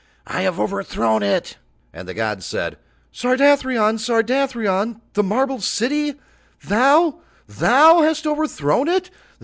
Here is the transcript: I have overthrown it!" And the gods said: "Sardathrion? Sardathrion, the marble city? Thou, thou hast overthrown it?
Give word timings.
I 0.25 0.41
have 0.41 0.59
overthrown 0.59 1.21
it!" 1.21 1.57
And 1.93 2.07
the 2.07 2.15
gods 2.15 2.43
said: 2.43 2.77
"Sardathrion? 3.13 3.99
Sardathrion, 3.99 4.99
the 5.13 5.21
marble 5.21 5.61
city? 5.61 6.15
Thou, 6.65 7.19
thou 7.47 8.01
hast 8.01 8.25
overthrown 8.25 8.87
it? 8.87 9.11